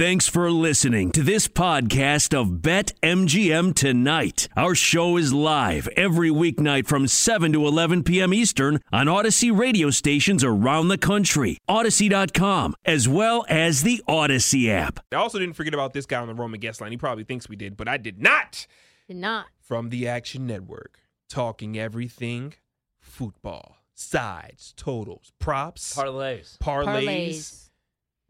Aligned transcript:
Thanks 0.00 0.26
for 0.26 0.50
listening 0.50 1.10
to 1.12 1.22
this 1.22 1.46
podcast 1.46 2.32
of 2.32 2.62
Bet 2.62 2.98
MGM 3.02 3.74
Tonight. 3.74 4.48
Our 4.56 4.74
show 4.74 5.18
is 5.18 5.34
live 5.34 5.88
every 5.88 6.30
weeknight 6.30 6.86
from 6.86 7.06
7 7.06 7.52
to 7.52 7.66
11 7.66 8.04
p.m. 8.04 8.32
Eastern 8.32 8.80
on 8.94 9.08
Audacy 9.08 9.54
radio 9.54 9.90
stations 9.90 10.42
around 10.42 10.88
the 10.88 10.96
country, 10.96 11.58
Audacy.com, 11.68 12.76
as 12.86 13.10
well 13.10 13.44
as 13.50 13.82
the 13.82 14.02
Audacy 14.08 14.70
app. 14.70 15.00
I 15.12 15.16
also 15.16 15.38
didn't 15.38 15.52
forget 15.52 15.74
about 15.74 15.92
this 15.92 16.06
guy 16.06 16.18
on 16.18 16.28
the 16.28 16.34
Roman 16.34 16.60
guest 16.60 16.80
line. 16.80 16.92
He 16.92 16.96
probably 16.96 17.24
thinks 17.24 17.50
we 17.50 17.56
did, 17.56 17.76
but 17.76 17.86
I 17.86 17.98
did 17.98 18.22
not. 18.22 18.66
Did 19.06 19.18
not. 19.18 19.48
From 19.60 19.90
the 19.90 20.08
Action 20.08 20.46
Network, 20.46 21.00
talking 21.28 21.78
everything 21.78 22.54
football, 23.00 23.76
sides, 23.92 24.72
totals, 24.78 25.30
props, 25.38 25.94
Parlays. 25.94 26.56
parlays, 26.56 27.04
Parlays. 27.04 27.69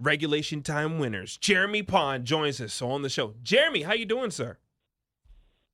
Regulation 0.01 0.63
time 0.63 0.99
winners. 0.99 1.37
Jeremy 1.37 1.83
Pond 1.83 2.25
joins 2.25 2.61
us 2.61 2.81
on 2.83 3.03
the 3.03 3.09
show. 3.09 3.35
Jeremy, 3.43 3.83
how 3.83 3.93
you 3.93 4.07
doing, 4.07 4.31
sir? 4.31 4.59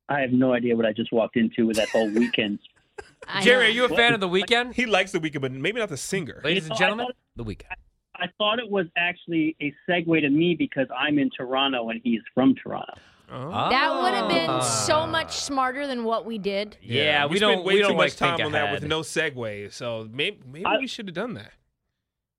I 0.09 0.21
have 0.21 0.31
no 0.31 0.53
idea 0.53 0.75
what 0.75 0.85
I 0.85 0.93
just 0.93 1.11
walked 1.11 1.35
into 1.35 1.65
with 1.65 1.77
that 1.77 1.89
whole 1.89 2.09
weekend. 2.09 2.59
I 3.27 3.41
Jerry, 3.41 3.65
are 3.67 3.69
you 3.69 3.85
a 3.85 3.89
fan 3.89 4.13
of 4.13 4.19
the 4.19 4.27
weekend? 4.27 4.75
He 4.75 4.85
likes 4.85 5.11
the 5.11 5.19
weekend, 5.19 5.41
but 5.41 5.51
maybe 5.51 5.79
not 5.79 5.89
the 5.89 5.97
singer. 5.97 6.41
Ladies 6.43 6.67
and 6.67 6.77
gentlemen, 6.77 7.07
thought- 7.07 7.15
the 7.35 7.43
weekend. 7.43 7.73
I 8.19 8.25
thought 8.39 8.57
it 8.57 8.67
was 8.71 8.87
actually 8.97 9.55
a 9.61 9.71
segue 9.87 10.21
to 10.21 10.29
me 10.29 10.55
because 10.55 10.87
I'm 10.97 11.19
in 11.19 11.29
Toronto 11.37 11.89
and 11.89 12.01
he's 12.03 12.21
from 12.33 12.55
Toronto. 12.55 12.95
Oh. 13.29 13.69
That 13.69 14.01
would 14.01 14.13
have 14.15 14.27
been 14.29 14.49
Ah. 14.49 14.59
so 14.61 15.05
much 15.05 15.35
smarter 15.35 15.85
than 15.85 16.03
what 16.03 16.25
we 16.25 16.39
did. 16.39 16.77
Yeah, 16.81 17.27
we, 17.27 17.37
spent 17.37 17.57
don't. 17.57 17.65
way 17.65 17.75
we 17.75 17.81
don't 17.81 17.91
much 17.95 18.13
like 18.13 18.15
time 18.15 18.37
think 18.37 18.45
on 18.47 18.51
that 18.53 18.71
with 18.71 18.85
no 18.85 19.01
segue. 19.01 19.71
So 19.71 20.07
maybe 20.11 20.39
maybe 20.51 20.65
I- 20.65 20.77
we 20.79 20.87
should 20.87 21.07
have 21.09 21.13
done 21.13 21.35
that. 21.35 21.51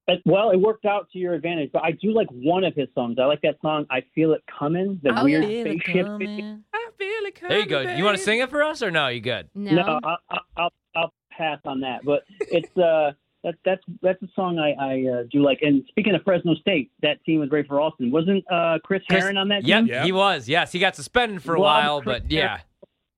But, 0.08 0.16
well, 0.24 0.50
it 0.50 0.56
worked 0.56 0.86
out 0.86 1.08
to 1.12 1.18
your 1.18 1.34
advantage. 1.34 1.70
But 1.70 1.84
I 1.84 1.90
do 1.92 2.12
like 2.14 2.28
one 2.30 2.64
of 2.64 2.74
his 2.74 2.88
songs. 2.94 3.18
I 3.20 3.26
like 3.26 3.42
that 3.42 3.56
song, 3.62 3.84
I 3.90 4.02
Feel 4.14 4.32
It 4.32 4.42
Coming, 4.58 4.98
the 5.02 5.12
Oh, 5.16 5.22
weird 5.24 5.44
yeah. 5.44 5.62
spaceship. 5.64 6.06
I 6.08 6.88
feel 6.96 7.26
it 7.26 7.38
There 7.46 7.58
you 7.60 7.66
go. 7.66 7.80
You 7.82 8.04
want 8.04 8.16
to 8.16 8.22
sing 8.24 8.40
it 8.40 8.48
for 8.48 8.62
us 8.64 8.82
or 8.82 8.90
no? 8.90 9.08
You 9.08 9.20
good? 9.20 9.50
No. 9.54 9.70
No, 9.74 10.00
I, 10.02 10.16
I, 10.30 10.38
I'll, 10.56 10.72
I'll 10.96 11.12
pass 11.30 11.58
on 11.66 11.80
that. 11.80 12.04
But 12.06 12.22
it's 12.40 12.74
uh, 12.78 13.12
that, 13.44 13.54
that's 13.66 13.82
that's 14.02 14.22
a 14.22 14.28
song 14.34 14.58
I, 14.58 14.72
I 14.72 15.20
uh, 15.20 15.22
do 15.30 15.42
like. 15.44 15.58
And 15.60 15.84
speaking 15.88 16.14
of 16.14 16.22
Fresno 16.22 16.54
State, 16.54 16.90
that 17.02 17.22
team 17.24 17.40
was 17.40 17.50
great 17.50 17.66
for 17.68 17.78
Austin. 17.78 18.10
wasn't 18.10 18.44
uh, 18.50 18.78
Chris, 18.82 19.02
Chris- 19.10 19.20
Herren 19.24 19.36
on 19.36 19.48
that 19.48 19.62
Yep, 19.64 19.78
team? 19.80 19.86
Yeah. 19.88 20.04
he 20.04 20.12
was. 20.12 20.48
Yes, 20.48 20.72
he 20.72 20.78
got 20.78 20.96
suspended 20.96 21.42
for 21.42 21.54
a 21.54 21.60
Love 21.60 21.82
while, 21.84 22.02
Chris 22.02 22.20
but 22.22 22.30
yeah, 22.32 22.60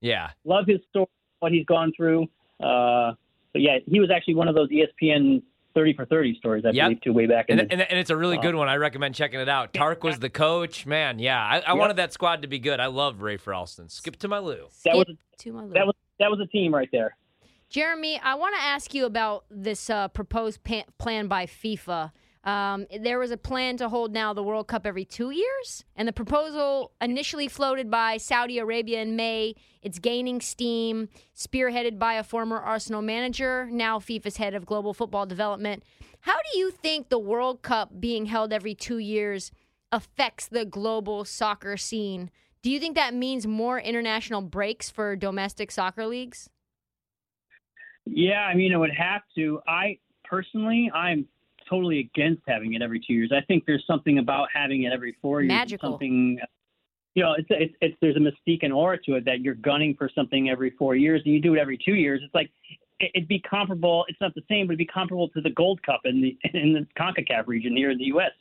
yeah. 0.01 0.31
love 0.45 0.67
his 0.67 0.81
story, 0.91 1.07
what 1.39 1.53
he's 1.53 1.65
gone 1.67 1.93
through. 1.97 2.25
Uh, 2.61 3.13
but 3.53 3.63
yeah, 3.63 3.79
he 3.87 4.01
was 4.01 4.11
actually 4.11 4.35
one 4.35 4.49
of 4.49 4.55
those 4.57 4.69
ESPN 4.71 5.43
30 5.75 5.95
for 5.95 6.05
30 6.07 6.35
stories, 6.37 6.65
I 6.65 6.71
Yep. 6.71 6.85
believe, 6.87 7.01
too, 7.03 7.13
way 7.13 7.27
back 7.27 7.47
in 7.49 7.59
And, 7.59 7.69
the 7.69 7.73
and, 7.73 7.83
and 7.83 7.99
it's 7.99 8.11
a 8.11 8.17
really 8.17 8.39
Uh, 8.39 8.43
good 8.43 8.55
one. 8.55 8.69
I 8.69 8.77
recommend 8.77 9.15
checking 9.15 9.41
it 9.41 9.49
out. 9.49 9.73
Tark 9.73 10.03
was 10.03 10.19
the 10.19 10.31
coach. 10.31 10.87
Man, 10.87 11.19
yeah, 11.19 11.41
I, 11.43 11.57
I 11.61 11.71
Yep. 11.73 11.77
wanted 11.77 11.97
that 11.97 12.13
squad 12.13 12.43
to 12.43 12.49
be 12.49 12.59
good. 12.59 12.81
I 12.81 12.87
love 12.87 13.17
Rafer 13.19 13.57
Alston. 13.57 13.89
Skip 13.89 14.17
to 14.17 14.29
my 14.29 14.39
Lou. 14.39 14.69
That 14.85 14.97
was 14.97 15.07
Skip 15.07 15.17
to 15.39 15.53
my 15.53 15.63
Lou. 15.65 15.73
that 15.75 15.87
was 15.87 15.95
that 16.19 16.31
was 16.31 16.41
a 16.41 16.47
team 16.47 16.75
right 16.75 16.89
there. 16.93 17.17
Jeremy, 17.71 18.21
I 18.23 18.35
want 18.35 18.55
to 18.57 18.63
ask 18.63 18.93
you 18.95 19.07
about 19.07 19.45
this 19.51 19.89
uh, 19.89 20.09
proposed 20.09 20.65
pa- 20.65 20.85
plan 20.99 21.29
by 21.29 21.47
FIFA. 21.47 22.11
Um, 22.43 22.87
there 22.99 23.19
was 23.19 23.31
a 23.31 23.37
plan 23.37 23.77
to 23.79 23.91
hold 23.91 24.13
now 24.13 24.33
the 24.33 24.43
World 24.43 24.67
Cup 24.67 24.87
every 24.87 25.05
two 25.05 25.31
years, 25.31 25.85
and 25.95 26.09
the 26.09 26.13
proposal 26.13 26.93
initially 27.01 27.49
floated 27.49 27.91
by 27.91 28.17
Saudi 28.17 28.59
Arabia 28.59 29.03
in 29.03 29.15
May. 29.15 29.55
It's 29.83 29.99
gaining 29.99 30.41
steam, 30.41 31.11
spearheaded 31.37 31.99
by 31.99 32.15
a 32.15 32.25
former 32.25 32.59
Arsenal 32.59 33.03
manager, 33.03 33.69
now 33.71 33.99
FIFA's 33.99 34.39
head 34.39 34.55
of 34.55 34.65
global 34.65 34.95
football 34.95 35.27
development. 35.27 35.83
How 36.21 36.39
do 36.53 36.59
you 36.59 36.71
think 36.71 37.09
the 37.09 37.19
World 37.19 37.61
Cup 37.61 38.01
being 38.01 38.27
held 38.27 38.53
every 38.53 38.75
two 38.75 38.99
years 38.99 39.53
affects 39.93 40.49
the 40.49 40.65
global 40.65 41.27
soccer 41.27 41.77
scene? 41.77 42.31
Do 42.63 42.71
you 42.71 42.81
think 42.81 42.95
that 42.95 43.15
means 43.15 43.47
more 43.47 43.79
international 43.79 44.41
breaks 44.41 44.89
for 44.89 45.15
domestic 45.15 45.71
soccer 45.71 46.07
leagues? 46.07 46.49
Yeah, 48.07 48.41
I 48.41 48.55
mean, 48.55 48.73
it 48.73 48.77
would 48.77 48.95
have 48.97 49.23
to. 49.37 49.61
I 49.67 49.99
personally, 50.25 50.91
I'm 50.95 51.27
totally 51.71 52.01
against 52.01 52.43
having 52.49 52.75
it 52.75 52.83
every 52.83 53.01
two 53.01 53.15
years. 53.15 53.33
I 53.33 53.41
think 53.43 53.65
there's 53.67 53.85
something 53.87 54.19
about 54.19 54.49
having 54.53 54.83
it 54.83 54.93
every 54.93 55.17
four 55.23 55.41
years. 55.41 55.49
Magical. 55.49 55.93
Something, 55.93 56.39
you 57.15 57.23
know, 57.23 57.35
it's, 57.39 57.47
it's 57.51 57.75
it's 57.81 57.97
there's 58.01 58.17
a 58.17 58.19
mystique 58.19 58.61
and 58.63 58.73
aura 58.73 58.99
to 59.05 59.15
it 59.15 59.25
that 59.25 59.41
you're 59.41 59.55
gunning 59.55 59.95
for 59.97 60.11
something 60.15 60.51
every 60.51 60.71
four 60.71 60.97
years, 60.97 61.23
and 61.25 61.33
you 61.33 61.41
do 61.41 61.55
it 61.55 61.59
every 61.59 61.79
two 61.79 61.95
years. 61.95 62.21
It's 62.25 62.35
like 62.35 62.51
it- 62.99 63.11
it'd 63.15 63.29
be 63.29 63.39
comparable. 63.41 64.05
It's 64.09 64.21
not 64.21 64.35
the 64.35 64.43
same, 64.49 64.67
but 64.67 64.73
it'd 64.73 64.79
be 64.79 64.85
comparable 64.87 65.29
to 65.31 65.41
the 65.41 65.51
Gold 65.51 65.83
Cup 65.83 66.01
in 66.05 66.21
the 66.21 66.37
in 66.55 66.73
the 66.73 66.87
Concacaf 67.01 67.47
region 67.47 67.77
here 67.77 67.91
in 67.91 67.99
the 67.99 68.07
U.S. 68.07 68.33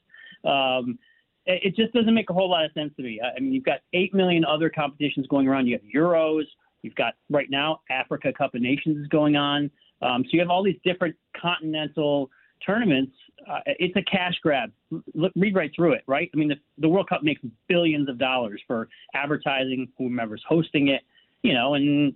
Um, 0.44 0.98
it 1.46 1.62
it 1.68 1.76
just 1.76 1.94
doesn't 1.94 2.14
make 2.14 2.30
a 2.30 2.34
whole 2.34 2.50
lot 2.50 2.66
of 2.66 2.72
sense 2.74 2.94
to 2.98 3.04
me. 3.04 3.20
I 3.24 3.38
I 3.38 3.40
mean, 3.40 3.54
you've 3.54 3.64
got 3.66 3.80
eight 3.94 4.14
million 4.14 4.44
other 4.46 4.70
competitions 4.70 5.28
going 5.28 5.48
around. 5.48 5.68
You 5.68 5.74
have 5.78 5.84
Euros. 5.96 6.44
You've 6.82 6.96
got 6.96 7.16
right 7.30 7.50
now 7.50 7.82
Africa 7.90 8.32
Cup 8.32 8.56
of 8.56 8.62
Nations 8.62 8.98
is 8.98 9.08
going 9.08 9.36
on. 9.36 9.70
Um, 10.02 10.24
so 10.24 10.30
you 10.32 10.40
have 10.40 10.50
all 10.50 10.64
these 10.64 10.80
different 10.86 11.16
continental 11.36 12.30
tournaments. 12.66 13.14
Uh, 13.50 13.59
it's 13.66 13.96
a 13.96 14.02
cash 14.03 14.36
grab. 14.42 14.72
Look, 15.14 15.31
read 15.36 15.56
right 15.56 15.72
through 15.75 15.94
it, 15.94 16.03
right? 16.08 16.30
I 16.34 16.38
mean, 16.38 16.50
the, 16.50 16.56
the 16.78 16.90
World 16.90 17.08
Cup 17.09 17.24
makes 17.24 17.42
billions 17.68 18.09
of 18.09 18.18
dollars 18.18 18.62
for 18.68 18.90
advertising, 19.14 19.88
whomever's 19.97 20.44
hosting 20.47 20.90
it, 20.90 21.02
you 21.42 21.53
know, 21.53 21.75
and 21.75 22.14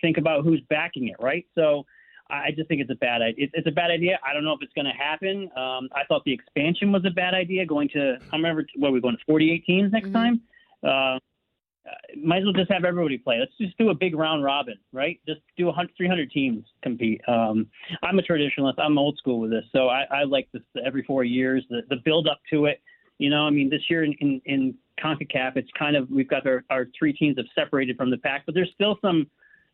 think 0.00 0.18
about 0.18 0.44
who's 0.44 0.60
backing 0.68 1.08
it, 1.08 1.16
right? 1.20 1.46
So 1.54 1.84
I 2.28 2.50
just 2.52 2.68
think 2.68 2.80
it's 2.80 2.90
a 2.90 2.94
bad 2.96 3.22
idea. 3.22 3.44
It's, 3.46 3.52
it's 3.56 3.66
a 3.66 3.72
bad 3.72 3.90
idea. 3.90 4.18
I 4.24 4.32
don't 4.32 4.44
know 4.44 4.52
if 4.52 4.62
it's 4.62 4.72
going 4.74 4.86
to 4.86 4.92
happen. 4.92 5.50
Um, 5.56 5.88
I 5.94 6.04
thought 6.08 6.22
the 6.24 6.32
expansion 6.32 6.92
was 6.92 7.04
a 7.04 7.10
bad 7.10 7.34
idea. 7.34 7.66
Going 7.66 7.88
to, 7.90 8.16
I 8.32 8.36
remember, 8.36 8.64
what 8.76 8.88
are 8.88 8.92
we 8.92 9.00
going 9.00 9.16
to 9.16 9.24
48 9.26 9.64
teams 9.64 9.92
next 9.92 10.08
Mhm. 10.08 10.12
time? 10.12 10.40
Uh, 10.82 11.18
uh, 11.86 12.18
might 12.22 12.38
as 12.38 12.44
well 12.44 12.52
just 12.52 12.70
have 12.70 12.84
everybody 12.84 13.18
play. 13.18 13.38
Let's 13.38 13.52
just 13.58 13.76
do 13.78 13.90
a 13.90 13.94
big 13.94 14.14
round 14.14 14.44
robin, 14.44 14.76
right? 14.92 15.20
Just 15.26 15.40
do 15.56 15.68
a 15.68 15.72
hundred, 15.72 15.96
300 15.96 16.30
teams 16.30 16.64
compete. 16.82 17.20
Um, 17.26 17.66
I'm 18.02 18.18
a 18.18 18.22
traditionalist. 18.22 18.74
I'm 18.78 18.98
old 18.98 19.16
school 19.18 19.40
with 19.40 19.50
this, 19.50 19.64
so 19.72 19.88
I, 19.88 20.04
I 20.10 20.24
like 20.24 20.48
this 20.52 20.62
every 20.84 21.02
four 21.04 21.24
years. 21.24 21.64
The, 21.70 21.80
the 21.88 21.96
build 22.04 22.28
up 22.28 22.40
to 22.50 22.66
it. 22.66 22.80
You 23.18 23.30
know, 23.30 23.46
I 23.46 23.50
mean, 23.50 23.68
this 23.68 23.82
year 23.88 24.04
in, 24.04 24.14
in, 24.20 24.40
in 24.46 24.74
Concacaf, 25.02 25.56
it's 25.56 25.70
kind 25.78 25.96
of 25.96 26.10
we've 26.10 26.28
got 26.28 26.46
our, 26.46 26.64
our 26.70 26.86
three 26.98 27.12
teams 27.12 27.36
have 27.36 27.46
separated 27.54 27.96
from 27.96 28.10
the 28.10 28.18
pack, 28.18 28.44
but 28.46 28.54
there's 28.54 28.70
still 28.74 28.98
some, 29.02 29.26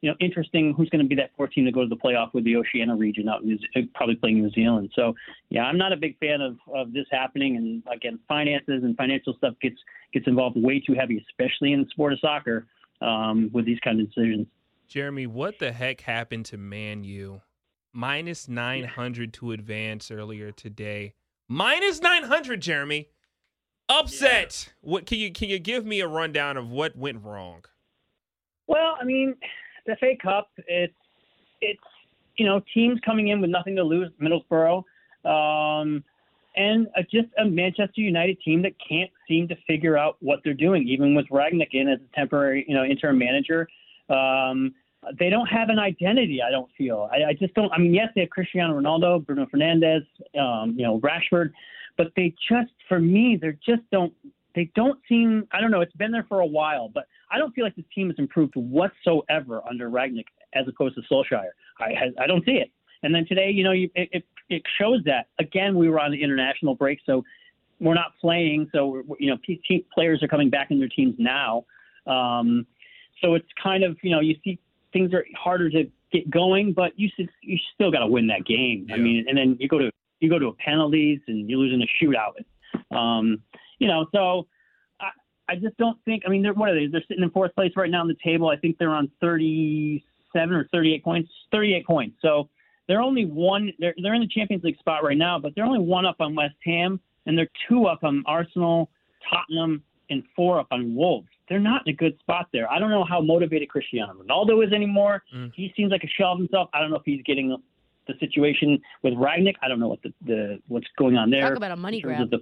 you 0.03 0.11
know, 0.11 0.17
interesting. 0.21 0.75
Who's 0.77 0.89
going 0.91 1.03
to 1.03 1.09
be 1.09 1.15
that 1.17 1.31
fourth 1.37 1.53
team 1.53 1.65
to 1.65 1.73
go 1.73 1.83
to 1.83 1.89
the 1.89 1.97
playoff 1.97 2.34
with 2.34 2.45
the 2.45 2.57
Oceania 2.57 2.95
region 2.95 3.29
out 3.29 3.45
New, 3.45 3.59
Ze- 3.59 3.91
probably 3.95 4.17
playing 4.17 4.43
New 4.43 4.51
Zealand. 4.51 4.91
So 4.95 5.15
yeah, 5.49 5.62
I'm 5.62 5.79
not 5.79 5.93
a 5.93 5.97
big 5.97 6.19
fan 6.19 6.41
of, 6.41 6.57
of 6.75 6.93
this 6.93 7.07
happening. 7.10 7.57
And 7.57 7.83
again, 7.93 8.19
finances 8.28 8.83
and 8.84 8.97
financial 8.97 9.34
stuff 9.39 9.54
gets 9.60 9.77
gets 10.13 10.27
involved 10.27 10.57
way 10.57 10.81
too 10.81 10.95
heavy, 10.95 11.25
especially 11.31 11.72
in 11.72 11.83
the 11.83 11.89
sport 11.91 12.13
of 12.13 12.21
soccer, 12.21 12.66
um, 13.01 13.51
with 13.53 13.65
these 13.65 13.78
kind 13.81 14.01
of 14.01 14.07
decisions. 14.09 14.47
Jeremy, 14.89 15.27
what 15.27 15.59
the 15.59 15.72
heck 15.72 16.03
happened 16.03 16.45
to 16.47 16.57
Man 16.57 17.03
U? 17.04 17.41
Minus 17.93 18.47
900 18.47 19.33
to 19.34 19.53
advance 19.53 20.10
earlier 20.10 20.53
today. 20.53 21.15
Minus 21.48 22.01
900, 22.03 22.60
Jeremy. 22.60 23.09
Upset. 23.89 24.72
What 24.81 25.07
can 25.07 25.19
you 25.19 25.33
can 25.33 25.48
you 25.48 25.59
give 25.59 25.87
me 25.87 26.01
a 26.01 26.09
rundown 26.09 26.57
of 26.57 26.71
what 26.71 26.97
went 26.97 27.25
wrong? 27.25 27.65
Well, 28.66 28.97
I 29.01 29.04
mean, 29.04 29.37
the 29.86 29.97
FA 29.97 30.12
Cup, 30.22 30.50
it's 30.66 30.94
it's 31.60 31.80
you 32.36 32.47
know 32.47 32.62
teams 32.74 33.00
coming 33.04 33.28
in 33.28 33.41
with 33.41 33.50
nothing 33.50 33.77
to 33.77 33.83
lose, 33.83 34.10
Middlesbrough, 34.21 34.83
um, 35.24 36.04
and 36.56 36.86
uh, 36.97 37.03
just 37.10 37.28
a 37.38 37.44
Manchester 37.44 38.00
United 38.00 38.41
team 38.41 38.62
that 38.62 38.72
can't 38.86 39.10
seem 39.28 39.48
to 39.48 39.56
figure 39.66 39.97
out 39.97 40.16
what 40.21 40.41
they're 40.44 40.54
doing, 40.54 40.88
even 40.88 41.15
with 41.15 41.27
Rangnick 41.28 41.68
in 41.72 41.88
as 41.88 41.98
a 42.00 42.16
temporary, 42.16 42.65
you 42.68 42.74
know, 42.74 42.84
interim 42.84 43.18
manager. 43.18 43.68
Um, 44.09 44.74
they 45.18 45.30
don't 45.30 45.47
have 45.47 45.68
an 45.68 45.78
identity. 45.78 46.41
I 46.42 46.50
don't 46.50 46.71
feel. 46.77 47.09
I, 47.12 47.30
I 47.30 47.33
just 47.33 47.54
don't. 47.54 47.72
I 47.72 47.78
mean, 47.78 47.94
yes, 47.94 48.09
they 48.15 48.22
have 48.22 48.30
Cristiano 48.30 48.78
Ronaldo, 48.80 49.24
Bruno 49.24 49.47
Fernandes, 49.47 50.06
um, 50.38 50.74
you 50.77 50.84
know, 50.84 51.00
Rashford, 51.00 51.53
but 51.97 52.12
they 52.16 52.34
just, 52.48 52.72
for 52.88 52.98
me, 52.98 53.38
they 53.41 53.56
just 53.65 53.83
don't. 53.92 54.12
They 54.54 54.71
don't 54.74 54.98
seem. 55.09 55.47
I 55.53 55.60
don't 55.60 55.71
know. 55.71 55.80
It's 55.80 55.94
been 55.94 56.10
there 56.10 56.27
for 56.28 56.41
a 56.41 56.47
while, 56.47 56.88
but 56.88 57.06
I 57.31 57.39
don't 57.39 57.55
feel 57.55 57.65
like 57.65 57.77
this 57.77 57.84
team 57.95 58.09
has 58.09 58.19
improved 58.19 58.55
whatsoever 58.55 59.63
under 59.69 59.91
Rangnick 59.91 60.27
as 60.55 60.67
opposed 60.69 60.95
to 60.97 61.03
Solskjaer. 61.13 61.51
I 61.81 62.13
I 62.21 62.27
don't 62.27 62.45
see 62.45 62.53
it. 62.53 62.71
And 63.03 63.15
then 63.15 63.27
today, 63.27 63.51
you 63.51 63.63
know, 63.63 63.73
you, 63.73 63.91
it, 63.95 64.25
it 64.49 64.63
shows 64.81 65.01
that. 65.05 65.28
Again, 65.39 65.77
we 65.77 65.89
were 65.89 66.01
on 66.01 66.11
the 66.11 66.23
international 66.23 66.75
break, 66.75 66.99
so 67.05 67.25
we're 67.81 67.95
not 67.95 68.13
playing. 68.21 68.69
So 68.73 69.03
you 69.19 69.31
know, 69.31 69.37
team 69.47 69.84
players 69.93 70.23
are 70.23 70.28
coming 70.28 70.51
back 70.51 70.71
in 70.71 70.78
their 70.78 70.89
teams 70.89 71.15
now. 71.19 71.67
Um, 72.07 72.67
so 73.23 73.34
it's 73.34 73.49
kind 73.63 73.84
of 73.84 73.97
you 74.03 74.11
know 74.11 74.21
you 74.21 74.37
see 74.45 74.59
things 74.93 75.13
are 75.13 75.25
harder 75.37 75.71
to 75.71 75.91
get 76.13 76.31
going, 76.31 76.72
but 76.72 76.99
you 76.99 77.11
you 77.43 77.59
still 77.75 77.91
got 77.91 78.01
to 78.01 78.07
win 78.07 78.27
that 78.29 78.45
game. 78.45 78.87
Yeah. 78.89 78.95
I 78.95 78.99
mean, 78.99 79.27
and 79.29 79.37
then 79.37 79.57
you 79.61 79.69
go 79.69 79.79
to 79.79 79.91
you 80.21 80.31
go 80.31 80.39
to 80.39 80.53
penalties 80.65 81.21
and 81.27 81.49
you 81.49 81.59
lose 81.59 81.75
in 81.75 81.83
a 81.83 81.87
shootout. 82.03 82.97
Um, 82.97 83.43
you 83.79 83.89
know, 83.89 84.07
so 84.13 84.47
I, 85.48 85.53
I 85.53 85.57
just 85.57 85.77
don't 85.77 85.98
think. 86.04 86.22
I 86.27 86.31
mean, 86.31 86.43
they're 86.43 86.54
what 86.54 86.69
are 86.69 86.75
they? 86.75 86.87
They're 86.87 87.04
sitting 87.09 87.22
in 87.22 87.31
fourth 87.31 87.54
place 87.54 87.72
right 87.77 87.91
now 87.91 88.01
on 88.01 88.09
the 88.09 88.16
table. 88.25 88.48
I 88.48 88.57
think 88.57 88.78
they're 88.78 88.91
on 88.91 89.10
37 89.21 90.54
or 90.54 90.69
38 90.72 91.04
points. 91.04 91.31
38 91.53 91.87
points. 91.87 92.16
So 92.22 92.48
they're 92.89 93.01
only 93.01 93.25
one. 93.25 93.72
They're 93.78 93.95
they're 94.03 94.15
in 94.15 94.21
the 94.21 94.28
Champions 94.28 94.65
League 94.65 94.78
spot 94.78 95.03
right 95.04 95.16
now, 95.16 95.39
but 95.39 95.54
they're 95.54 95.65
only 95.65 95.81
one 95.81 96.07
up 96.07 96.16
on 96.21 96.34
West 96.34 96.57
Ham, 96.65 97.01
and 97.27 97.37
they're 97.37 97.51
two 97.69 97.87
up 97.87 98.04
on 98.04 98.22
Arsenal, 98.27 98.91
Tottenham, 99.31 99.83
and 100.10 100.22
four 100.34 100.60
up 100.60 100.69
on 100.71 100.95
Wolves. 100.95 101.28
They're 101.48 101.60
not 101.60 101.87
in 101.87 101.95
a 101.95 101.97
good 101.97 102.19
spot 102.21 102.48
there. 102.53 102.71
I 102.71 102.78
don't 102.78 102.91
know 102.91 103.04
how 103.04 103.21
motivated 103.21 103.69
Cristiano 103.69 104.15
Ronaldo 104.15 104.66
is 104.66 104.72
anymore. 104.72 105.22
Mm. 105.34 105.53
He 105.54 105.72
seems 105.77 105.93
like 105.93 106.03
a 106.03 106.09
shell 106.09 106.33
of 106.33 106.39
himself. 106.39 106.69
I 106.72 106.81
don't 106.81 106.91
know 106.91 106.97
if 106.97 107.04
he's 107.04 107.22
getting 107.22 107.57
the 108.07 108.15
situation 108.19 108.81
with 109.03 109.15
Rangnick. 109.15 109.54
I 109.63 109.69
don't 109.69 109.81
know 109.81 109.89
what 109.89 110.03
the, 110.03 110.13
the 110.25 110.60
what's 110.69 110.87
going 110.98 111.16
on 111.16 111.31
there. 111.31 111.48
Talk 111.48 111.57
about 111.57 111.72
a 111.72 111.77
money 111.77 112.01
grab. 112.01 112.31
The, 112.31 112.41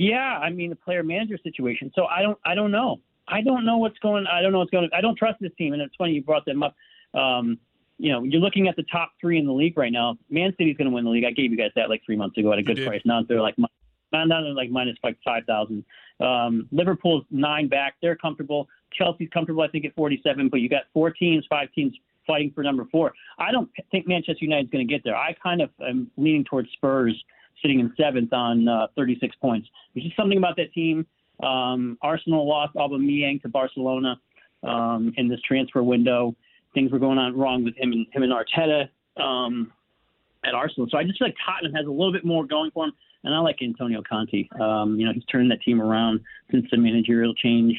yeah, 0.00 0.38
I 0.38 0.48
mean 0.48 0.70
the 0.70 0.76
player 0.76 1.02
manager 1.02 1.36
situation. 1.44 1.92
So 1.94 2.06
I 2.06 2.22
don't 2.22 2.38
I 2.46 2.54
don't 2.54 2.70
know. 2.70 3.00
I 3.28 3.42
don't 3.42 3.66
know 3.66 3.76
what's 3.76 3.98
going. 3.98 4.26
I 4.26 4.40
don't 4.40 4.50
know 4.50 4.60
what's 4.60 4.70
going. 4.70 4.88
I 4.94 5.02
don't 5.02 5.14
trust 5.14 5.38
this 5.42 5.52
team, 5.58 5.74
and 5.74 5.82
it's 5.82 5.94
funny 5.96 6.12
you 6.12 6.22
brought 6.22 6.46
them 6.46 6.62
up. 6.62 6.74
Um, 7.12 7.58
you 7.98 8.10
know, 8.10 8.22
you're 8.22 8.40
looking 8.40 8.66
at 8.66 8.76
the 8.76 8.82
top 8.84 9.12
three 9.20 9.38
in 9.38 9.44
the 9.44 9.52
league 9.52 9.76
right 9.76 9.92
now. 9.92 10.16
Man 10.30 10.54
City's 10.56 10.78
going 10.78 10.88
to 10.88 10.94
win 10.94 11.04
the 11.04 11.10
league. 11.10 11.26
I 11.26 11.32
gave 11.32 11.50
you 11.50 11.58
guys 11.58 11.70
that 11.76 11.90
like 11.90 12.00
three 12.06 12.16
months 12.16 12.38
ago 12.38 12.50
at 12.50 12.58
a 12.58 12.62
good 12.62 12.82
price. 12.86 13.02
Now 13.04 13.22
they're 13.28 13.42
like 13.42 13.56
now 13.58 14.24
they're 14.26 14.54
like 14.54 14.70
minus 14.70 14.96
like 15.04 15.18
five 15.22 15.44
thousand. 15.44 15.84
Um, 16.18 16.66
Liverpool's 16.72 17.26
nine 17.30 17.68
back. 17.68 17.96
They're 18.00 18.16
comfortable. 18.16 18.68
Chelsea's 18.94 19.28
comfortable, 19.34 19.62
I 19.62 19.68
think, 19.68 19.84
at 19.84 19.94
47. 19.94 20.48
But 20.48 20.60
you 20.60 20.70
got 20.70 20.84
four 20.94 21.10
teams, 21.10 21.44
five 21.50 21.68
teams 21.74 21.94
fighting 22.26 22.52
for 22.54 22.64
number 22.64 22.86
four. 22.90 23.12
I 23.38 23.52
don't 23.52 23.68
think 23.90 24.08
Manchester 24.08 24.46
United's 24.46 24.70
going 24.70 24.86
to 24.86 24.90
get 24.90 25.04
there. 25.04 25.16
I 25.16 25.34
kind 25.42 25.60
of 25.60 25.68
am 25.86 26.10
leaning 26.16 26.44
towards 26.44 26.70
Spurs 26.72 27.22
sitting 27.62 27.80
in 27.80 27.92
seventh 27.96 28.32
on 28.32 28.68
uh, 28.68 28.86
36 28.96 29.34
points. 29.36 29.68
There's 29.94 30.04
just 30.04 30.16
something 30.16 30.38
about 30.38 30.56
that 30.56 30.72
team. 30.72 31.06
Um, 31.42 31.98
Arsenal 32.02 32.48
lost 32.48 32.74
Aubameyang 32.74 33.40
to 33.42 33.48
Barcelona 33.48 34.20
um, 34.62 35.12
in 35.16 35.28
this 35.28 35.40
transfer 35.42 35.82
window. 35.82 36.34
Things 36.74 36.92
were 36.92 36.98
going 36.98 37.18
on 37.18 37.36
wrong 37.36 37.64
with 37.64 37.76
him 37.76 37.92
and 37.92 38.06
him 38.12 38.22
and 38.22 38.32
Arteta 38.32 38.88
um, 39.22 39.72
at 40.44 40.54
Arsenal. 40.54 40.88
So 40.90 40.98
I 40.98 41.04
just 41.04 41.18
feel 41.18 41.28
like 41.28 41.36
Tottenham 41.44 41.74
has 41.74 41.86
a 41.86 41.90
little 41.90 42.12
bit 42.12 42.24
more 42.24 42.44
going 42.44 42.70
for 42.70 42.84
him 42.84 42.92
and 43.24 43.34
I 43.34 43.38
like 43.38 43.58
Antonio 43.62 44.02
Conte. 44.02 44.48
Um, 44.60 44.98
you 44.98 45.06
know, 45.06 45.12
he's 45.12 45.24
turned 45.24 45.50
that 45.50 45.62
team 45.62 45.80
around 45.80 46.20
since 46.50 46.66
the 46.70 46.76
managerial 46.76 47.34
change. 47.34 47.74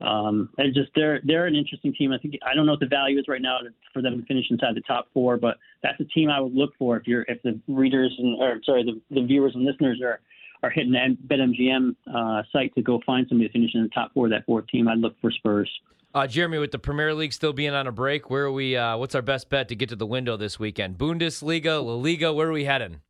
Um, 0.00 0.50
and 0.58 0.74
just 0.74 0.90
they're 0.94 1.20
they're 1.24 1.46
an 1.46 1.54
interesting 1.54 1.94
team. 1.94 2.12
I 2.12 2.18
think 2.18 2.34
I 2.44 2.54
don't 2.54 2.66
know 2.66 2.72
what 2.72 2.80
the 2.80 2.86
value 2.86 3.18
is 3.18 3.26
right 3.28 3.40
now 3.40 3.58
to, 3.58 3.70
for 3.92 4.02
them 4.02 4.20
to 4.20 4.26
finish 4.26 4.44
inside 4.50 4.74
the 4.74 4.82
top 4.82 5.08
four, 5.14 5.36
but 5.36 5.56
that's 5.82 5.98
a 6.00 6.04
team 6.04 6.30
I 6.30 6.40
would 6.40 6.54
look 6.54 6.72
for 6.78 6.96
if 6.96 7.06
you're 7.06 7.24
if 7.28 7.42
the 7.42 7.58
readers 7.66 8.14
and 8.18 8.40
or 8.40 8.60
sorry 8.64 8.84
the, 8.84 9.00
the 9.14 9.26
viewers 9.26 9.52
and 9.54 9.64
listeners 9.64 10.00
are 10.02 10.20
are 10.62 10.70
hitting 10.70 10.92
the 10.92 11.16
BetMGM 11.26 11.96
uh, 12.14 12.42
site 12.52 12.74
to 12.74 12.82
go 12.82 13.00
find 13.06 13.26
somebody 13.28 13.48
to 13.48 13.52
finish 13.52 13.70
in 13.74 13.82
the 13.82 13.88
top 13.88 14.12
four. 14.12 14.28
That 14.28 14.44
fourth 14.44 14.66
team, 14.68 14.88
I'd 14.88 14.98
look 14.98 15.14
for 15.20 15.30
Spurs. 15.30 15.70
Uh, 16.14 16.26
Jeremy, 16.26 16.58
with 16.58 16.70
the 16.70 16.78
Premier 16.78 17.14
League 17.14 17.32
still 17.32 17.52
being 17.52 17.74
on 17.74 17.86
a 17.86 17.92
break, 17.92 18.30
where 18.30 18.44
are 18.44 18.52
we? 18.52 18.76
Uh, 18.76 18.96
what's 18.96 19.14
our 19.14 19.22
best 19.22 19.50
bet 19.50 19.68
to 19.68 19.76
get 19.76 19.90
to 19.90 19.96
the 19.96 20.06
window 20.06 20.36
this 20.36 20.58
weekend? 20.58 20.96
Bundesliga, 20.96 21.84
La 21.84 21.94
Liga, 21.94 22.32
where 22.32 22.48
are 22.48 22.52
we 22.52 22.64
heading? 22.64 23.00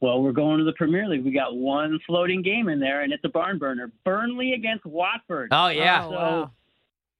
Well, 0.00 0.22
we're 0.22 0.32
going 0.32 0.58
to 0.58 0.64
the 0.64 0.72
Premier 0.72 1.08
League. 1.08 1.24
We 1.24 1.32
got 1.32 1.56
one 1.56 1.98
floating 2.06 2.42
game 2.42 2.68
in 2.68 2.78
there, 2.78 3.02
and 3.02 3.12
it's 3.12 3.24
a 3.24 3.28
barn 3.28 3.58
burner. 3.58 3.90
Burnley 4.04 4.52
against 4.52 4.84
Watford. 4.84 5.48
Oh 5.50 5.68
yeah. 5.68 6.04
Oh, 6.04 6.10
so 6.10 6.14
wow. 6.14 6.50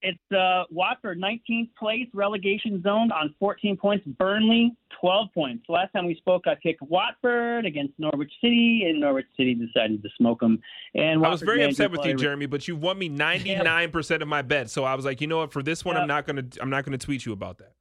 It's 0.07 0.37
uh, 0.37 0.65
Watford, 0.71 1.19
19th 1.19 1.71
place, 1.79 2.07
relegation 2.13 2.83
zone 2.83 3.11
on 3.11 3.35
14 3.39 3.79
points. 3.79 4.07
Burnley, 4.19 4.77
12 5.01 5.29
points. 5.33 5.65
Last 5.67 5.95
time 5.95 6.05
we 6.05 6.15
spoke, 6.17 6.47
I 6.47 6.57
picked 6.63 6.83
Watford 6.83 7.65
against 7.65 7.95
Norwich 7.99 8.31
City, 8.43 8.85
and 8.87 9.01
Norwich 9.01 9.25
City 9.35 9.55
decided 9.55 10.03
to 10.03 10.09
smoke 10.19 10.41
them. 10.41 10.61
And 10.95 11.23
Watford 11.23 11.27
I 11.27 11.31
was 11.31 11.41
very 11.41 11.65
upset 11.65 11.91
with 11.91 12.05
you, 12.05 12.15
Jeremy, 12.17 12.45
but 12.45 12.69
you 12.69 12.77
won 12.77 12.99
me 12.99 13.09
99% 13.11 14.21
of 14.21 14.29
my 14.29 14.43
bet. 14.43 14.69
So 14.69 14.85
I 14.85 14.95
was 14.95 15.07
like, 15.07 15.23
you 15.23 15.27
know 15.27 15.39
what? 15.39 15.53
For 15.53 15.63
this 15.63 15.87
one, 15.87 15.97
I'm 15.97 16.07
not 16.07 16.27
gonna 16.27 16.45
I'm 16.61 16.69
not 16.69 16.85
gonna 16.85 16.99
tweet 16.99 17.25
you 17.25 17.33
about 17.33 17.57
that 17.59 17.73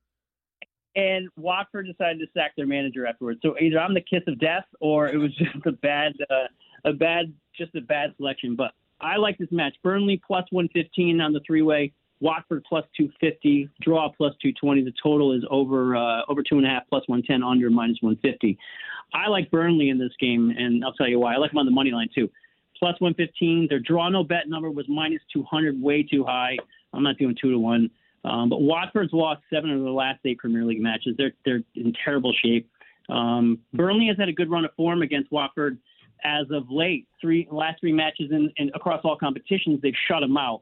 and 0.95 1.29
Watford 1.37 1.87
decided 1.87 2.19
to 2.19 2.27
sack 2.33 2.55
their 2.55 2.67
manager 2.67 3.05
afterwards. 3.05 3.39
So 3.41 3.55
either 3.59 3.79
I'm 3.79 3.93
the 3.93 4.01
kiss 4.01 4.21
of 4.27 4.39
death, 4.39 4.65
or 4.79 5.07
it 5.07 5.17
was 5.17 5.35
just 5.37 5.65
a 5.65 5.71
bad, 5.71 6.13
uh, 6.29 6.47
a 6.85 6.93
bad, 6.93 7.33
just 7.57 7.75
a 7.75 7.81
bad 7.81 8.13
selection. 8.17 8.55
But 8.55 8.71
I 9.01 9.17
like 9.17 9.37
this 9.37 9.51
match. 9.51 9.75
Burnley 9.83 10.21
plus 10.25 10.45
115 10.51 11.21
on 11.21 11.33
the 11.33 11.41
three-way. 11.45 11.93
Watford 12.19 12.63
plus 12.67 12.85
250. 12.95 13.69
Draw 13.81 14.09
plus 14.15 14.33
220. 14.41 14.83
The 14.83 14.93
total 15.01 15.33
is 15.33 15.43
over 15.49 15.95
uh, 15.95 16.21
over 16.29 16.41
two 16.41 16.57
and 16.57 16.65
a 16.65 16.69
half 16.69 16.83
plus 16.87 17.03
110 17.07 17.43
under 17.43 17.69
minus 17.69 17.97
150. 18.01 18.57
I 19.13 19.27
like 19.27 19.51
Burnley 19.51 19.89
in 19.89 19.99
this 19.99 20.13
game, 20.19 20.53
and 20.57 20.83
I'll 20.85 20.93
tell 20.93 21.07
you 21.07 21.19
why. 21.19 21.33
I 21.33 21.37
like 21.37 21.51
them 21.51 21.59
on 21.59 21.65
the 21.65 21.71
money 21.71 21.91
line 21.91 22.09
too. 22.15 22.29
Plus 22.79 22.99
115. 22.99 23.67
Their 23.69 23.79
draw 23.79 24.09
no 24.09 24.23
bet 24.23 24.47
number 24.47 24.71
was 24.71 24.85
minus 24.87 25.21
200, 25.33 25.81
way 25.81 26.03
too 26.03 26.23
high. 26.23 26.57
I'm 26.93 27.03
not 27.03 27.17
doing 27.17 27.35
two 27.39 27.51
to 27.51 27.59
one. 27.59 27.89
Um, 28.25 28.49
but 28.49 28.61
Watford's 28.61 29.11
lost 29.13 29.41
seven 29.51 29.69
of 29.71 29.81
their 29.81 29.91
last 29.91 30.19
eight 30.25 30.37
Premier 30.37 30.63
League 30.63 30.81
matches. 30.81 31.15
They're 31.17 31.33
they're 31.45 31.61
in 31.75 31.93
terrible 32.03 32.33
shape. 32.43 32.69
Um, 33.09 33.59
Burnley 33.73 34.07
has 34.07 34.17
had 34.17 34.29
a 34.29 34.33
good 34.33 34.49
run 34.49 34.65
of 34.65 34.71
form 34.75 35.01
against 35.01 35.31
Watford 35.31 35.77
as 36.23 36.45
of 36.51 36.69
late. 36.69 37.07
Three 37.19 37.47
last 37.51 37.81
three 37.81 37.91
matches 37.91 38.31
in, 38.31 38.51
in 38.57 38.69
across 38.75 39.01
all 39.03 39.17
competitions, 39.17 39.79
they've 39.81 39.93
shut 40.07 40.21
them 40.21 40.37
out. 40.37 40.61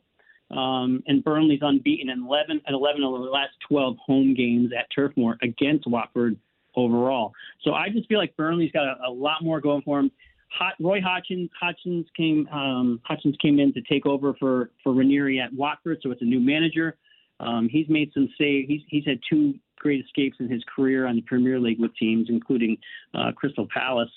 Um, 0.50 1.02
and 1.08 1.24
Burnley's 1.24 1.62
unbeaten 1.62 2.10
in 2.10 2.26
11 2.26 2.62
and 2.66 2.76
11 2.76 3.04
of 3.04 3.14
the 3.14 3.30
last 3.30 3.54
12 3.70 3.96
home 4.06 4.34
games 4.34 4.72
at 4.78 4.88
Turf 4.94 5.14
Moor 5.16 5.38
against 5.42 5.88
Watford 5.88 6.36
overall. 6.76 7.32
So 7.64 7.74
I 7.74 7.90
just 7.90 8.08
feel 8.10 8.18
like 8.18 8.36
Burnley's 8.36 8.72
got 8.72 8.84
a, 8.84 9.08
a 9.08 9.12
lot 9.12 9.44
more 9.44 9.62
going 9.62 9.82
for 9.84 10.00
him. 10.00 10.12
Hot, 10.50 10.74
Roy 10.82 11.00
Hodgson, 11.00 11.50
Hodgson's 11.58 12.08
came 12.18 12.46
um, 12.50 13.00
Hodgson's 13.06 13.38
came 13.42 13.60
in 13.60 13.72
to 13.74 13.82
take 13.82 14.06
over 14.06 14.34
for 14.38 14.72
for 14.84 14.94
Ranieri 14.94 15.40
at 15.40 15.54
Watford, 15.54 16.00
so 16.04 16.12
it's 16.12 16.22
a 16.22 16.26
new 16.26 16.42
manager. 16.42 16.98
Um, 17.42 17.68
he's 17.70 17.90
made 17.90 18.12
some 18.14 18.30
save. 18.38 18.68
He's 18.68 18.82
he's 18.88 19.06
had 19.06 19.20
two 19.30 19.56
great 19.78 20.06
escapes 20.06 20.38
in 20.40 20.48
his 20.48 20.64
career 20.74 21.08
on 21.08 21.16
the 21.16 21.22
Premier 21.24 21.60
League 21.60 21.80
with 21.80 21.96
teams, 21.98 22.28
including 22.30 22.78
uh, 23.16 23.32
Crystal 23.36 23.68
Palace. 23.74 24.12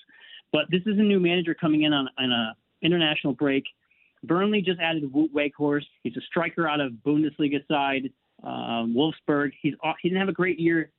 But 0.53 0.67
this 0.71 0.83
is 0.83 0.99
a 0.99 1.03
new 1.03 1.19
manager 1.19 1.55
coming 1.55 1.83
in 1.83 1.93
on, 1.93 2.09
on 2.19 2.31
a 2.31 2.55
international 2.83 3.33
break. 3.33 3.65
Burnley 4.23 4.63
just 4.63 4.81
added 4.81 5.11
Wout 5.13 5.31
Weghorst. 5.33 5.87
He's 6.03 6.17
a 6.17 6.21
striker 6.21 6.69
out 6.69 6.81
of 6.81 6.93
Bundesliga 7.05 7.67
side 7.67 8.11
uh, 8.43 8.85
Wolfsburg. 8.85 9.53
He's 9.61 9.75
he 10.01 10.09
didn't 10.09 10.21
have 10.21 10.29
a 10.29 10.33
great 10.33 10.59
year 10.59 10.91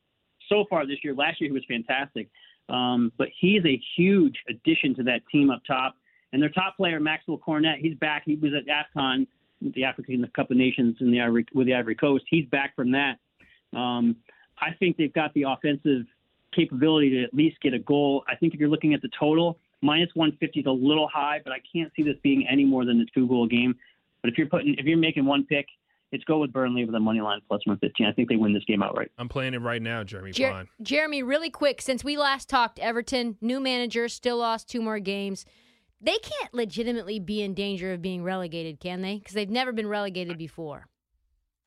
so 0.49 0.65
far 0.69 0.85
this 0.85 0.97
year. 1.03 1.13
Last 1.13 1.39
year 1.39 1.49
he 1.49 1.53
was 1.53 1.65
fantastic, 1.67 2.29
um, 2.69 3.11
but 3.17 3.27
he 3.39 3.55
is 3.55 3.65
a 3.65 3.79
huge 3.95 4.35
addition 4.49 4.95
to 4.95 5.03
that 5.03 5.21
team 5.31 5.49
up 5.49 5.61
top. 5.65 5.95
And 6.33 6.41
their 6.41 6.49
top 6.49 6.75
player 6.75 6.99
Maxwell 6.99 7.37
Cornet, 7.37 7.79
he's 7.79 7.95
back. 7.97 8.23
He 8.25 8.35
was 8.35 8.51
at 8.53 8.65
AFCON 8.67 9.27
the 9.61 9.83
African 9.83 10.25
Cup 10.35 10.51
of 10.51 10.57
Nations 10.57 10.97
in 10.99 11.11
the 11.11 11.21
Ivory, 11.21 11.45
with 11.53 11.67
the 11.67 11.73
Ivory 11.73 11.95
Coast. 11.95 12.25
He's 12.29 12.45
back 12.47 12.75
from 12.75 12.91
that. 12.91 13.17
Um, 13.73 14.17
I 14.59 14.71
think 14.79 14.97
they've 14.97 15.13
got 15.13 15.33
the 15.33 15.43
offensive 15.43 16.05
capability 16.53 17.09
to 17.11 17.23
at 17.23 17.33
least 17.33 17.59
get 17.61 17.73
a 17.73 17.79
goal. 17.79 18.23
I 18.27 18.35
think 18.35 18.53
if 18.53 18.59
you're 18.59 18.69
looking 18.69 18.93
at 18.93 19.01
the 19.01 19.09
total, 19.19 19.59
minus 19.81 20.09
150 20.13 20.59
is 20.61 20.65
a 20.65 20.71
little 20.71 21.07
high, 21.07 21.41
but 21.43 21.51
I 21.51 21.57
can't 21.71 21.91
see 21.95 22.03
this 22.03 22.15
being 22.23 22.47
any 22.49 22.65
more 22.65 22.85
than 22.85 23.01
a 23.01 23.05
two 23.13 23.27
goal 23.27 23.47
game. 23.47 23.75
But 24.21 24.31
if 24.31 24.37
you're 24.37 24.47
putting, 24.47 24.75
if 24.77 24.85
you're 24.85 24.97
making 24.97 25.25
one 25.25 25.45
pick, 25.45 25.67
it's 26.11 26.23
go 26.23 26.39
with 26.39 26.53
Burnley 26.53 26.85
with 26.85 26.95
a 26.95 26.99
money 26.99 27.19
line 27.19 27.41
plus 27.47 27.61
115. 27.65 28.07
I 28.07 28.11
think 28.13 28.29
they 28.29 28.37
win 28.37 28.53
this 28.53 28.63
game 28.65 28.81
outright. 28.81 29.11
I'm 29.17 29.27
playing 29.27 29.53
it 29.53 29.61
right 29.61 29.81
now, 29.81 30.03
Jeremy 30.03 30.31
Jer- 30.31 30.67
Jeremy, 30.81 31.23
really 31.23 31.49
quick, 31.49 31.81
since 31.81 32.03
we 32.03 32.17
last 32.17 32.47
talked, 32.47 32.79
Everton, 32.79 33.37
new 33.41 33.59
manager, 33.59 34.07
still 34.07 34.37
lost 34.37 34.69
two 34.69 34.81
more 34.81 34.99
games 34.99 35.45
they 36.01 36.17
can't 36.17 36.53
legitimately 36.53 37.19
be 37.19 37.41
in 37.41 37.53
danger 37.53 37.93
of 37.93 38.01
being 38.01 38.23
relegated, 38.23 38.79
can 38.79 39.01
they? 39.01 39.17
Because 39.17 39.33
they've 39.33 39.49
never 39.49 39.71
been 39.71 39.87
relegated 39.87 40.37
before. 40.37 40.87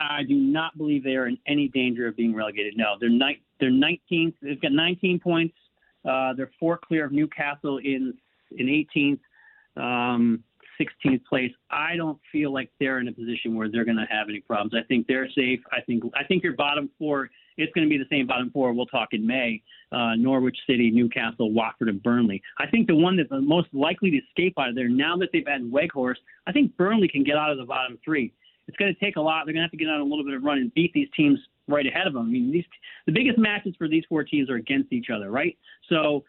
I 0.00 0.22
do 0.22 0.34
not 0.34 0.76
believe 0.78 1.02
they 1.02 1.16
are 1.16 1.26
in 1.26 1.38
any 1.46 1.68
danger 1.68 2.06
of 2.06 2.16
being 2.16 2.34
relegated. 2.34 2.74
No, 2.76 2.96
they're 3.00 3.08
ni- 3.08 3.42
they're 3.58 3.70
19th. 3.70 4.34
They've 4.40 4.60
got 4.60 4.72
19 4.72 5.18
points. 5.18 5.56
Uh, 6.08 6.32
they're 6.34 6.52
four 6.60 6.78
clear 6.78 7.04
of 7.04 7.12
Newcastle 7.12 7.78
in 7.78 8.14
in 8.56 8.66
18th. 8.66 9.20
Um, 9.76 10.44
16th 10.80 11.24
place. 11.24 11.52
I 11.70 11.96
don't 11.96 12.18
feel 12.30 12.52
like 12.52 12.70
they're 12.78 13.00
in 13.00 13.08
a 13.08 13.12
position 13.12 13.54
where 13.54 13.68
they're 13.68 13.84
going 13.84 13.96
to 13.96 14.06
have 14.08 14.28
any 14.28 14.40
problems. 14.40 14.74
I 14.74 14.86
think 14.86 15.06
they're 15.06 15.28
safe. 15.30 15.60
I 15.72 15.80
think 15.80 16.04
I 16.14 16.24
think 16.24 16.42
your 16.42 16.54
bottom 16.54 16.90
four 16.98 17.30
it's 17.58 17.72
going 17.74 17.86
to 17.86 17.90
be 17.90 17.98
the 17.98 18.08
same 18.10 18.26
bottom 18.26 18.50
four. 18.50 18.72
We'll 18.72 18.86
talk 18.86 19.08
in 19.12 19.26
May: 19.26 19.62
uh, 19.92 20.14
Norwich 20.14 20.56
City, 20.66 20.90
Newcastle, 20.90 21.52
Watford, 21.52 21.88
and 21.88 22.02
Burnley. 22.02 22.42
I 22.58 22.66
think 22.66 22.86
the 22.86 22.94
one 22.94 23.16
that's 23.16 23.28
the 23.28 23.40
most 23.40 23.68
likely 23.74 24.10
to 24.12 24.16
escape 24.16 24.54
out 24.58 24.70
of 24.70 24.74
there 24.74 24.88
now 24.88 25.16
that 25.18 25.28
they've 25.32 25.46
had 25.46 25.62
Weghorst, 25.62 26.22
I 26.46 26.52
think 26.52 26.76
Burnley 26.76 27.08
can 27.08 27.24
get 27.24 27.36
out 27.36 27.50
of 27.50 27.58
the 27.58 27.64
bottom 27.64 27.98
three. 28.04 28.32
It's 28.68 28.76
going 28.76 28.94
to 28.94 29.00
take 29.00 29.16
a 29.16 29.20
lot. 29.20 29.44
They're 29.44 29.54
going 29.54 29.62
to 29.62 29.66
have 29.66 29.70
to 29.72 29.76
get 29.76 29.88
on 29.88 30.00
a 30.00 30.04
little 30.04 30.24
bit 30.24 30.34
of 30.34 30.42
run 30.42 30.58
and 30.58 30.72
beat 30.74 30.92
these 30.92 31.08
teams 31.16 31.38
right 31.68 31.86
ahead 31.86 32.06
of 32.06 32.12
them. 32.12 32.26
I 32.26 32.30
mean, 32.30 32.52
these 32.52 32.64
the 33.06 33.12
biggest 33.12 33.38
matches 33.38 33.74
for 33.76 33.88
these 33.88 34.04
four 34.08 34.24
teams 34.24 34.50
are 34.50 34.56
against 34.56 34.92
each 34.92 35.08
other, 35.14 35.30
right? 35.30 35.56
So 35.88 36.24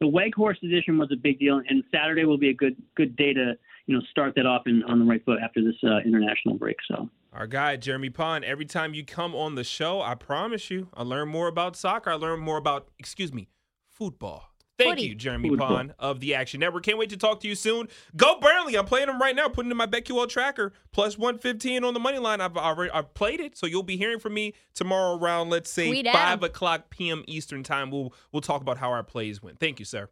the 0.00 0.06
Weghorst 0.06 0.62
edition 0.62 0.98
was 0.98 1.10
a 1.12 1.16
big 1.16 1.38
deal, 1.38 1.62
and 1.68 1.84
Saturday 1.92 2.24
will 2.24 2.38
be 2.38 2.50
a 2.50 2.54
good 2.54 2.76
good 2.96 3.16
day 3.16 3.32
to 3.32 3.56
you 3.86 3.96
know 3.96 4.02
start 4.10 4.34
that 4.36 4.46
off 4.46 4.62
in, 4.66 4.82
on 4.84 4.98
the 4.98 5.04
right 5.04 5.24
foot 5.24 5.38
after 5.42 5.62
this 5.62 5.76
uh, 5.84 5.98
international 6.04 6.56
break. 6.56 6.76
So. 6.88 7.08
Our 7.32 7.48
guy, 7.48 7.76
Jeremy 7.76 8.10
Pond, 8.10 8.44
every 8.44 8.64
time 8.64 8.94
you 8.94 9.04
come 9.04 9.34
on 9.34 9.56
the 9.56 9.64
show, 9.64 10.00
I 10.00 10.14
promise 10.14 10.70
you, 10.70 10.88
I 10.94 11.02
learn 11.02 11.28
more 11.28 11.48
about 11.48 11.74
soccer. 11.74 12.10
I 12.10 12.14
learn 12.14 12.38
more 12.38 12.58
about, 12.58 12.88
excuse 12.96 13.32
me, 13.32 13.48
football. 13.88 14.54
Thank 14.78 14.98
Footy. 14.98 15.08
you, 15.08 15.14
Jeremy 15.14 15.50
Football. 15.50 15.68
Pond 15.68 15.94
of 15.98 16.20
the 16.20 16.34
Action 16.34 16.60
Network. 16.60 16.84
Can't 16.84 16.98
wait 16.98 17.10
to 17.10 17.16
talk 17.16 17.40
to 17.40 17.48
you 17.48 17.54
soon. 17.54 17.88
Go 18.16 18.38
Burnley. 18.40 18.76
I'm 18.76 18.84
playing 18.84 19.06
them 19.06 19.20
right 19.20 19.34
now, 19.34 19.48
putting 19.48 19.70
in 19.70 19.76
my 19.76 19.86
BetQL 19.86 20.28
tracker, 20.28 20.72
plus 20.92 21.16
115 21.16 21.84
on 21.84 21.94
the 21.94 22.00
money 22.00 22.18
line. 22.18 22.40
I've 22.40 22.56
already 22.56 22.90
I've 22.90 23.14
played 23.14 23.40
it, 23.40 23.56
so 23.56 23.66
you'll 23.66 23.84
be 23.84 23.96
hearing 23.96 24.18
from 24.18 24.34
me 24.34 24.54
tomorrow 24.74 25.16
around, 25.16 25.50
let's 25.50 25.70
say, 25.70 25.88
Sweet 25.88 26.06
5 26.06 26.14
Adam. 26.14 26.44
o'clock 26.44 26.90
p.m. 26.90 27.24
Eastern 27.28 27.62
time. 27.62 27.90
We'll, 27.90 28.12
we'll 28.32 28.42
talk 28.42 28.62
about 28.62 28.78
how 28.78 28.90
our 28.90 29.04
plays 29.04 29.40
went. 29.42 29.60
Thank 29.60 29.78
you, 29.78 29.84
sir. 29.84 30.08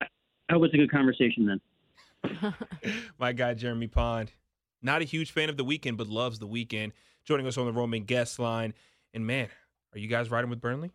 I 0.00 0.06
hope 0.52 0.64
it's 0.64 0.74
a 0.74 0.78
good 0.78 0.90
conversation 0.90 1.46
then. 1.46 1.60
My 3.18 3.32
guy 3.32 3.54
Jeremy 3.54 3.86
Pond. 3.86 4.32
Not 4.82 5.00
a 5.02 5.04
huge 5.04 5.30
fan 5.32 5.48
of 5.48 5.56
the 5.56 5.64
weekend, 5.64 5.96
but 5.98 6.08
loves 6.08 6.38
the 6.38 6.46
weekend. 6.46 6.92
Joining 7.24 7.46
us 7.46 7.56
on 7.56 7.66
the 7.66 7.72
Roman 7.72 8.04
guest 8.04 8.38
line. 8.38 8.74
And 9.14 9.26
man, 9.26 9.48
are 9.94 9.98
you 9.98 10.08
guys 10.08 10.30
riding 10.30 10.50
with 10.50 10.60
Burnley? 10.60 10.90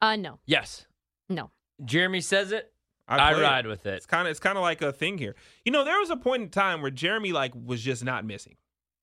Uh, 0.00 0.16
no, 0.16 0.38
Yes. 0.46 0.86
no. 1.28 1.50
Jeremy 1.84 2.20
says 2.22 2.52
it. 2.52 2.72
I, 3.08 3.32
play 3.32 3.40
it. 3.40 3.42
ride 3.44 3.66
with 3.66 3.86
it. 3.86 3.94
It's 3.94 4.06
kind 4.06 4.26
of 4.26 4.30
it's 4.30 4.40
kind 4.40 4.56
of 4.58 4.62
like 4.62 4.82
a 4.82 4.92
thing 4.92 5.18
here. 5.18 5.36
You 5.64 5.70
know, 5.72 5.84
there 5.84 5.98
was 6.00 6.10
a 6.10 6.16
point 6.16 6.42
in 6.42 6.48
time 6.48 6.80
where 6.82 6.90
Jeremy 6.90 7.32
like 7.32 7.52
was 7.54 7.80
just 7.82 8.02
not 8.04 8.24
missing. 8.24 8.56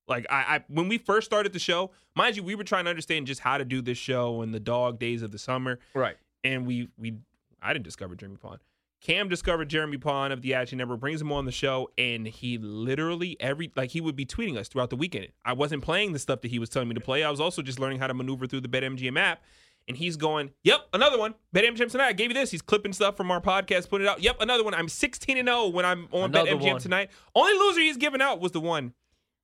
Like 0.07 0.25
I, 0.29 0.35
I 0.55 0.63
when 0.67 0.89
we 0.89 0.97
first 0.97 1.25
started 1.25 1.53
the 1.53 1.59
show, 1.59 1.91
mind 2.15 2.35
you, 2.35 2.43
we 2.43 2.55
were 2.55 2.63
trying 2.65 2.83
to 2.85 2.89
understand 2.89 3.27
just 3.27 3.39
how 3.41 3.57
to 3.57 3.63
do 3.63 3.81
this 3.81 3.97
show 3.97 4.41
in 4.41 4.51
the 4.51 4.59
dog 4.59 4.99
days 4.99 5.21
of 5.21 5.31
the 5.31 5.37
summer, 5.39 5.79
Right. 5.93 6.17
and 6.43 6.65
we 6.67 6.89
we 6.97 7.13
I 7.61 7.71
didn't 7.71 7.85
discover 7.85 8.15
Jeremy 8.15 8.37
Pond. 8.37 8.59
Cam 9.03 9.27
discovered 9.27 9.69
Jeremy 9.69 9.97
Pond 9.97 10.31
of 10.31 10.41
the 10.41 10.53
Action 10.53 10.77
Network, 10.77 11.01
brings 11.01 11.19
him 11.21 11.29
on 11.31 11.43
the 11.43 11.51
show, 11.51 11.91
and 11.97 12.25
he 12.25 12.57
literally 12.57 13.35
every 13.41 13.69
like 13.75 13.91
he 13.91 13.99
would 13.99 14.15
be 14.15 14.25
tweeting 14.25 14.57
us 14.57 14.69
throughout 14.69 14.89
the 14.89 14.95
weekend. 14.95 15.27
I 15.43 15.51
wasn't 15.53 15.83
playing 15.83 16.13
the 16.13 16.19
stuff 16.19 16.39
that 16.41 16.47
he 16.51 16.57
was 16.57 16.69
telling 16.69 16.87
me 16.87 16.95
to 16.95 17.01
play. 17.01 17.21
I 17.23 17.29
was 17.29 17.41
also 17.41 17.61
just 17.61 17.79
learning 17.79 17.99
how 17.99 18.07
to 18.07 18.13
maneuver 18.13 18.47
through 18.47 18.61
the 18.61 18.69
BetMGM 18.69 19.19
app. 19.19 19.43
And 19.89 19.97
he's 19.97 20.15
going, 20.15 20.51
Yep, 20.63 20.87
another 20.93 21.19
one. 21.19 21.35
BetMGM 21.53 21.91
tonight. 21.91 22.07
I 22.07 22.13
gave 22.13 22.29
you 22.29 22.33
this. 22.33 22.49
He's 22.49 22.61
clipping 22.61 22.93
stuff 22.93 23.17
from 23.17 23.29
our 23.29 23.41
podcast, 23.41 23.89
putting 23.89 24.07
it 24.07 24.09
out. 24.09 24.23
Yep, 24.23 24.37
another 24.39 24.63
one. 24.63 24.73
I'm 24.73 24.87
16 24.87 25.37
and 25.37 25.49
0 25.49 25.67
when 25.67 25.83
I'm 25.85 26.07
on 26.13 26.29
Another 26.29 26.51
BetMGM 26.51 26.71
one. 26.71 26.79
tonight. 26.79 27.09
Only 27.35 27.53
loser 27.59 27.81
he's 27.81 27.97
given 27.97 28.21
out 28.21 28.39
was 28.39 28.53
the 28.53 28.61
one 28.61 28.93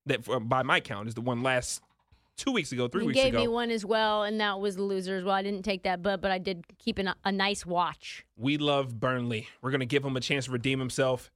that, 0.05 0.21
by 0.47 0.63
my 0.63 0.79
count, 0.79 1.09
is 1.09 1.15
the 1.15 1.21
one 1.21 1.43
last 1.43 1.81
two 2.39 2.51
weeks 2.51 2.71
ago, 2.71 2.87
three 2.87 3.01
you 3.01 3.07
weeks 3.07 3.19
ago. 3.19 3.25
You 3.25 3.31
gave 3.31 3.41
me 3.41 3.47
one 3.47 3.69
as 3.69 3.85
well, 3.85 4.23
and 4.23 4.39
that 4.39 4.59
was 4.59 4.77
the 4.77 4.83
loser 4.83 5.17
as 5.17 5.23
well. 5.23 5.35
I 5.35 5.43
didn't 5.43 5.63
take 5.63 5.83
that, 5.83 6.01
but 6.01 6.21
but 6.21 6.31
I 6.31 6.37
did 6.37 6.65
keep 6.77 6.97
an, 6.97 7.13
a 7.25 7.31
nice 7.31 7.65
watch. 7.65 8.25
We 8.37 8.57
love 8.57 8.99
Burnley. 8.99 9.47
We're 9.61 9.71
going 9.71 9.81
to 9.81 9.85
give 9.85 10.05
him 10.05 10.15
a 10.15 10.21
chance 10.21 10.45
to 10.45 10.51
redeem 10.51 10.79
himself 10.79 11.27